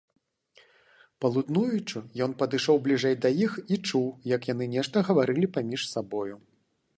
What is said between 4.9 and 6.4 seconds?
гаварылі паміж сабою.